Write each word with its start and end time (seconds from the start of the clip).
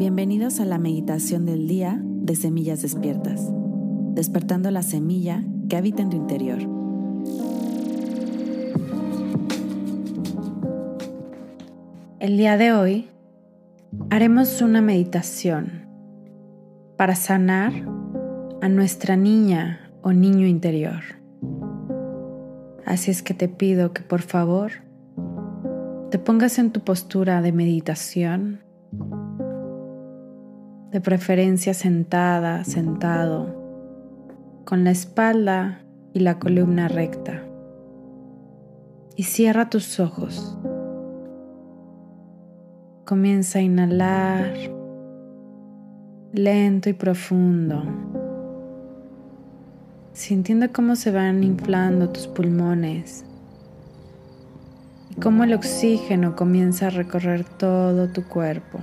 Bienvenidos 0.00 0.60
a 0.60 0.64
la 0.64 0.78
meditación 0.78 1.44
del 1.44 1.68
día 1.68 2.00
de 2.02 2.34
Semillas 2.34 2.80
Despiertas, 2.80 3.46
despertando 4.14 4.70
la 4.70 4.82
semilla 4.82 5.44
que 5.68 5.76
habita 5.76 6.00
en 6.00 6.08
tu 6.08 6.16
interior. 6.16 6.58
El 12.18 12.38
día 12.38 12.56
de 12.56 12.72
hoy 12.72 13.10
haremos 14.08 14.62
una 14.62 14.80
meditación 14.80 15.86
para 16.96 17.14
sanar 17.14 17.74
a 18.62 18.70
nuestra 18.70 19.16
niña 19.16 19.92
o 20.00 20.14
niño 20.14 20.46
interior. 20.46 21.02
Así 22.86 23.10
es 23.10 23.22
que 23.22 23.34
te 23.34 23.50
pido 23.50 23.92
que 23.92 24.00
por 24.00 24.22
favor 24.22 24.70
te 26.10 26.18
pongas 26.18 26.58
en 26.58 26.70
tu 26.70 26.80
postura 26.80 27.42
de 27.42 27.52
meditación, 27.52 28.60
de 30.90 31.00
preferencia 31.00 31.74
sentada, 31.74 32.64
sentado, 32.64 33.54
con 34.64 34.84
la 34.84 34.90
espalda 34.90 35.82
y 36.12 36.20
la 36.20 36.38
columna 36.38 36.88
recta. 36.88 37.42
Y 39.16 39.24
cierra 39.24 39.70
tus 39.70 40.00
ojos. 40.00 40.58
Comienza 43.04 43.58
a 43.58 43.62
inhalar 43.62 44.54
lento 46.32 46.88
y 46.88 46.92
profundo, 46.92 47.82
sintiendo 50.12 50.72
cómo 50.72 50.96
se 50.96 51.10
van 51.10 51.42
inflando 51.42 52.10
tus 52.10 52.26
pulmones 52.26 53.24
cómo 55.20 55.44
el 55.44 55.52
oxígeno 55.52 56.34
comienza 56.34 56.86
a 56.86 56.90
recorrer 56.90 57.44
todo 57.44 58.08
tu 58.08 58.24
cuerpo. 58.24 58.78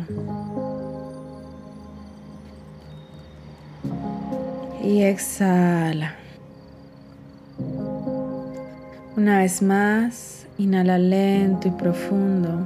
Y 4.88 5.04
exhala. 5.04 6.16
Una 9.18 9.40
vez 9.40 9.62
más, 9.62 10.48
inhala 10.58 10.98
lento 10.98 11.68
y 11.68 11.72
profundo, 11.72 12.66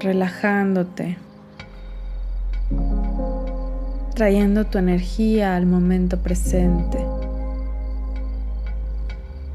relajándote, 0.00 1.18
trayendo 4.16 4.64
tu 4.64 4.78
energía 4.78 5.54
al 5.54 5.66
momento 5.66 6.18
presente 6.18 6.98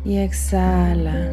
y 0.06 0.20
exhala, 0.20 1.30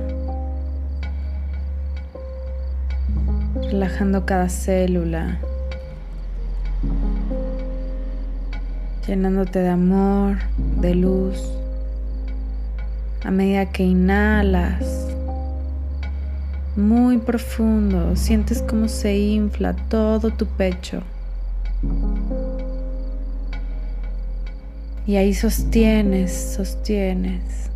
relajando 3.70 4.27
cada 4.27 4.48
célula, 4.48 5.39
llenándote 9.07 9.61
de 9.61 9.69
amor, 9.69 10.39
de 10.81 10.95
luz, 10.95 11.43
a 13.25 13.31
medida 13.31 13.67
que 13.67 13.85
inhalas. 13.85 15.07
Muy 16.77 17.19
profundo, 17.19 18.17
sientes 18.17 18.61
como 18.63 18.89
se 18.89 19.17
infla 19.17 19.75
todo 19.89 20.31
tu 20.31 20.47
pecho. 20.47 21.03
Y 25.07 25.17
ahí 25.17 25.33
sostienes, 25.33 26.33
sostienes 26.57 27.70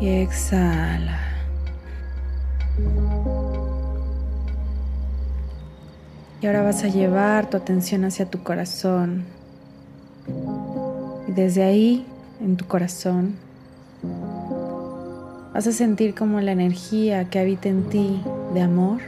y 0.00 0.08
exhala. 0.08 1.18
Y 6.40 6.46
ahora 6.46 6.62
vas 6.62 6.84
a 6.84 6.88
llevar 6.88 7.48
tu 7.48 7.56
atención 7.56 8.04
hacia 8.04 8.26
tu 8.26 8.42
corazón. 8.42 9.24
Y 11.28 11.32
desde 11.32 11.62
ahí, 11.62 12.06
en 12.40 12.56
tu 12.56 12.66
corazón, 12.66 13.34
vas 15.54 15.66
a 15.66 15.72
sentir 15.72 16.14
como 16.14 16.40
la 16.40 16.52
energía 16.52 17.30
que 17.30 17.38
habita 17.38 17.68
en 17.68 17.88
ti 17.88 18.22
de 18.54 18.60
amor 18.60 19.00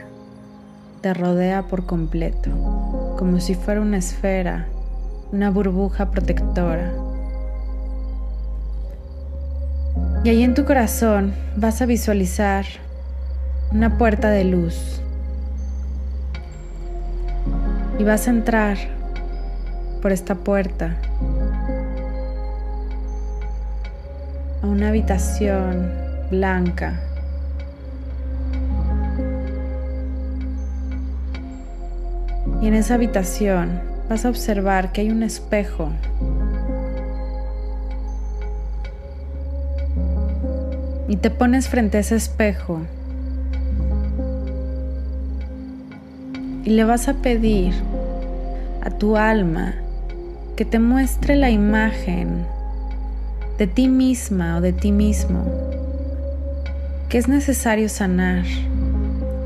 te 1.01 1.13
rodea 1.13 1.63
por 1.63 1.85
completo, 1.85 2.49
como 3.17 3.39
si 3.39 3.55
fuera 3.55 3.79
una 3.79 3.97
esfera, 3.97 4.67
una 5.31 5.49
burbuja 5.49 6.11
protectora 6.11 6.91
Y 10.23 10.29
ahí 10.29 10.43
en 10.43 10.53
tu 10.53 10.65
corazón 10.65 11.33
vas 11.55 11.81
a 11.81 11.85
visualizar 11.85 12.65
una 13.71 13.97
puerta 13.97 14.29
de 14.29 14.43
luz. 14.43 15.01
Y 17.99 18.03
vas 18.03 18.27
a 18.27 18.31
entrar 18.31 18.77
por 20.01 20.11
esta 20.11 20.33
puerta 20.33 20.95
a 24.63 24.65
una 24.65 24.87
habitación 24.89 25.93
blanca. 26.31 27.01
Y 32.61 32.67
en 32.67 32.73
esa 32.73 32.95
habitación 32.95 33.81
vas 34.09 34.25
a 34.25 34.29
observar 34.29 34.91
que 34.91 35.01
hay 35.01 35.11
un 35.11 35.21
espejo 35.21 35.91
y 41.09 41.15
te 41.17 41.31
pones 41.31 41.67
frente 41.67 41.97
a 41.97 42.01
ese 42.01 42.15
espejo 42.15 42.81
y 46.63 46.71
le 46.71 46.83
vas 46.83 47.07
a 47.07 47.13
pedir 47.15 47.73
a 48.81 48.89
tu 48.89 49.17
alma 49.17 49.73
que 50.55 50.65
te 50.65 50.79
muestre 50.79 51.35
la 51.35 51.49
imagen 51.49 52.45
de 53.57 53.67
ti 53.67 53.87
misma 53.87 54.57
o 54.57 54.61
de 54.61 54.73
ti 54.73 54.91
mismo 54.91 55.45
que 57.09 57.17
es 57.17 57.27
necesario 57.27 57.89
sanar 57.89 58.45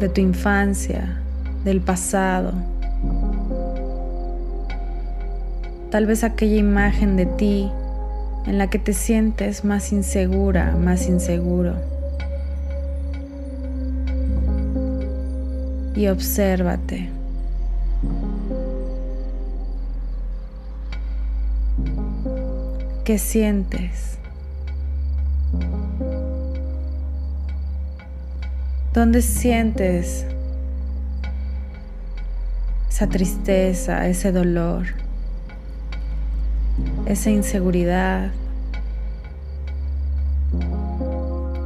de 0.02 0.10
tu 0.10 0.20
infancia, 0.20 1.22
del 1.64 1.80
pasado. 1.80 2.52
Tal 5.90 6.06
vez 6.06 6.26
aquella 6.26 6.58
imagen 6.58 7.16
de 7.16 7.26
ti 7.26 7.72
en 8.46 8.58
la 8.58 8.70
que 8.70 8.80
te 8.80 8.92
sientes 8.92 9.64
más 9.64 9.94
insegura, 9.94 10.76
más 10.76 11.08
inseguro. 11.08 11.93
Y 15.96 16.08
obsérvate. 16.08 17.10
¿Qué 23.06 23.18
sientes? 23.18 24.18
¿Dónde 28.94 29.22
sientes 29.22 30.26
esa 32.90 33.08
tristeza, 33.08 34.08
ese 34.08 34.32
dolor? 34.32 35.04
esa 37.06 37.30
inseguridad, 37.30 38.32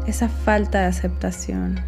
esa 0.07 0.29
falta 0.29 0.81
de 0.81 0.85
aceptación. 0.85 1.79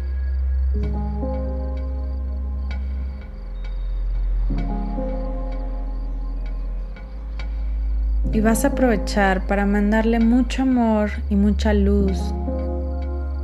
Y 8.32 8.40
vas 8.40 8.64
a 8.64 8.68
aprovechar 8.68 9.46
para 9.46 9.66
mandarle 9.66 10.20
mucho 10.20 10.62
amor 10.62 11.10
y 11.30 11.36
mucha 11.36 11.74
luz 11.74 12.18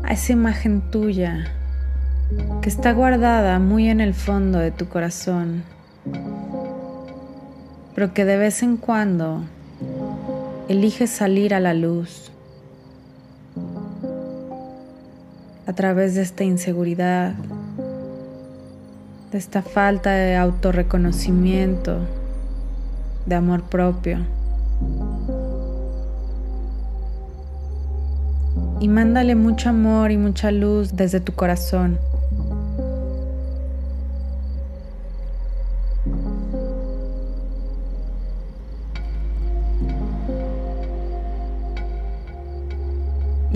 a 0.04 0.12
esa 0.12 0.32
imagen 0.32 0.80
tuya 0.90 1.52
que 2.62 2.68
está 2.68 2.92
guardada 2.92 3.58
muy 3.58 3.88
en 3.88 4.00
el 4.00 4.14
fondo 4.14 4.58
de 4.58 4.70
tu 4.70 4.88
corazón, 4.88 5.64
pero 7.94 8.14
que 8.14 8.24
de 8.24 8.36
vez 8.36 8.62
en 8.62 8.76
cuando 8.76 9.42
elige 10.68 11.06
salir 11.06 11.54
a 11.54 11.60
la 11.60 11.74
luz 11.74 12.30
a 15.66 15.72
través 15.72 16.14
de 16.14 16.22
esta 16.22 16.44
inseguridad, 16.44 17.34
de 19.32 19.38
esta 19.38 19.62
falta 19.62 20.12
de 20.12 20.36
autorreconocimiento, 20.36 21.98
de 23.26 23.34
amor 23.34 23.64
propio. 23.64 24.18
Y 28.80 28.88
mándale 28.88 29.34
mucho 29.34 29.70
amor 29.70 30.10
y 30.10 30.18
mucha 30.18 30.50
luz 30.50 30.96
desde 30.96 31.20
tu 31.20 31.32
corazón. 31.32 31.98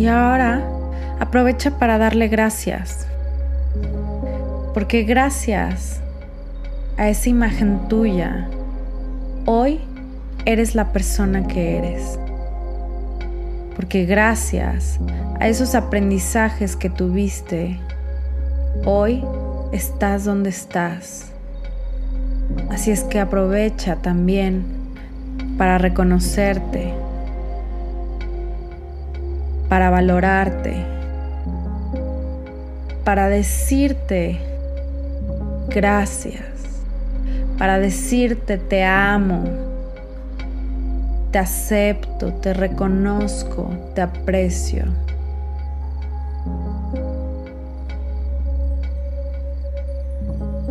Y 0.00 0.06
ahora 0.06 0.67
aprovecha 1.19 1.78
para 1.78 1.99
darle 1.99 2.28
gracias. 2.28 3.06
Porque 4.73 5.02
gracias 5.02 6.00
a 6.96 7.11
esa 7.11 7.28
imagen 7.28 7.87
tuya, 7.88 8.49
hoy 9.44 9.81
eres 10.46 10.75
la 10.75 10.93
persona 10.93 11.46
que 11.46 11.76
eres. 11.76 12.19
Porque 13.76 14.05
gracias 14.05 14.99
a 15.38 15.49
esos 15.49 15.75
aprendizajes 15.75 16.76
que 16.76 16.90
tuviste, 16.90 17.78
hoy 18.84 19.25
estás 19.72 20.25
donde 20.25 20.50
estás. 20.50 21.32
Así 22.70 22.90
es 22.90 23.05
que 23.05 23.20
aprovecha 23.20 23.96
también 23.96 24.64
para 25.56 25.78
reconocerte, 25.78 26.93
para 29.69 29.90
valorarte, 29.90 30.84
para 33.05 33.28
decirte 33.28 34.40
gracias, 35.69 36.43
para 37.58 37.78
decirte 37.78 38.58
te 38.58 38.84
amo, 38.84 39.44
te 41.31 41.38
acepto, 41.38 42.32
te 42.35 42.53
reconozco, 42.53 43.71
te 43.94 44.00
aprecio. 44.00 44.85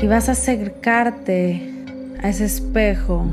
Y 0.01 0.07
vas 0.07 0.29
a 0.29 0.33
acercarte 0.33 1.69
a 2.21 2.29
ese 2.29 2.45
espejo. 2.45 3.25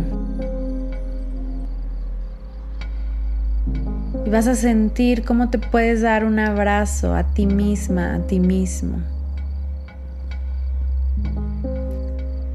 Y 4.24 4.30
vas 4.30 4.48
a 4.48 4.56
sentir 4.56 5.24
cómo 5.24 5.50
te 5.50 5.58
puedes 5.58 6.02
dar 6.02 6.24
un 6.24 6.40
abrazo 6.40 7.14
a 7.14 7.22
ti 7.22 7.46
misma, 7.46 8.16
a 8.16 8.18
ti 8.20 8.40
mismo. 8.40 8.98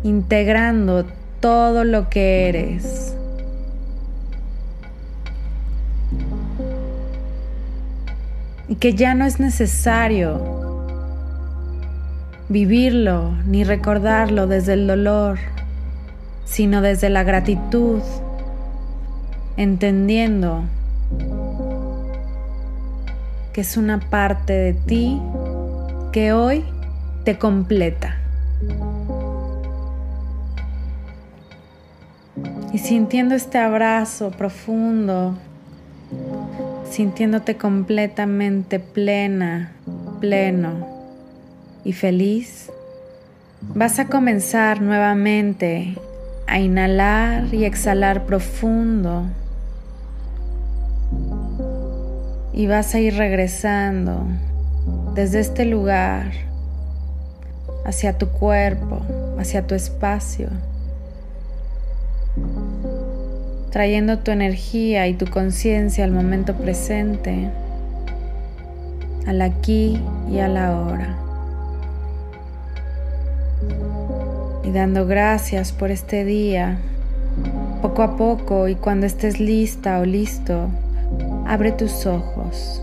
Integrando 0.03 1.05
todo 1.39 1.85
lo 1.85 2.09
que 2.09 2.49
eres. 2.49 3.00
Y 8.71 8.75
que 8.75 8.93
ya 8.93 9.15
no 9.15 9.25
es 9.25 9.41
necesario 9.41 10.39
vivirlo 12.47 13.33
ni 13.45 13.65
recordarlo 13.65 14.47
desde 14.47 14.75
el 14.75 14.87
dolor, 14.87 15.39
sino 16.45 16.81
desde 16.81 17.09
la 17.09 17.23
gratitud, 17.23 17.99
entendiendo 19.57 20.63
que 23.51 23.59
es 23.59 23.75
una 23.75 23.99
parte 23.99 24.53
de 24.53 24.73
ti 24.73 25.21
que 26.13 26.31
hoy 26.31 26.63
te 27.25 27.37
completa. 27.37 28.15
Y 32.71 32.77
sintiendo 32.77 33.35
este 33.35 33.57
abrazo 33.57 34.31
profundo, 34.31 35.35
sintiéndote 36.91 37.55
completamente 37.55 38.79
plena, 38.79 39.71
pleno 40.19 40.87
y 41.85 41.93
feliz, 41.93 42.69
vas 43.73 43.97
a 43.99 44.07
comenzar 44.07 44.81
nuevamente 44.81 45.95
a 46.47 46.59
inhalar 46.59 47.53
y 47.53 47.63
exhalar 47.63 48.25
profundo. 48.25 49.23
Y 52.53 52.67
vas 52.67 52.93
a 52.93 52.99
ir 52.99 53.15
regresando 53.15 54.25
desde 55.15 55.39
este 55.39 55.63
lugar 55.63 56.31
hacia 57.85 58.17
tu 58.17 58.27
cuerpo, 58.27 59.01
hacia 59.39 59.65
tu 59.65 59.75
espacio, 59.75 60.49
trayendo 63.71 64.19
tu 64.19 64.31
energía 64.31 65.07
y 65.07 65.13
tu 65.13 65.25
conciencia 65.27 66.03
al 66.03 66.11
momento 66.11 66.55
presente, 66.55 67.49
al 69.25 69.41
aquí 69.41 70.01
y 70.29 70.39
a 70.39 70.47
la 70.47 70.77
hora. 70.77 71.21
y 74.63 74.71
dando 74.71 75.05
gracias 75.05 75.71
por 75.71 75.91
este 75.91 76.23
día. 76.23 76.77
Poco 77.81 78.03
a 78.03 78.17
poco 78.17 78.67
y 78.67 78.75
cuando 78.75 79.05
estés 79.05 79.39
lista 79.39 79.99
o 79.99 80.05
listo, 80.05 80.67
abre 81.47 81.71
tus 81.71 82.05
ojos. 82.05 82.81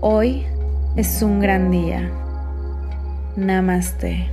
Hoy 0.00 0.46
es 0.96 1.22
un 1.22 1.40
gran 1.40 1.70
día. 1.70 2.10
Namaste. 3.36 4.28